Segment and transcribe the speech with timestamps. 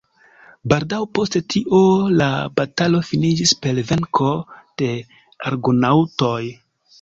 [0.71, 1.81] Baldaŭ post tio
[2.21, 2.29] la
[2.61, 4.31] batalo finiĝis per venko
[4.85, 4.89] de
[5.53, 6.41] Argonaŭtoj.